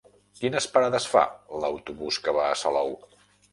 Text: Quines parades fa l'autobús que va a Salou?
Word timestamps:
Quines 0.37 0.67
parades 0.77 1.05
fa 1.11 1.23
l'autobús 1.65 2.19
que 2.25 2.37
va 2.41 2.49
a 2.49 2.59
Salou? 2.65 2.93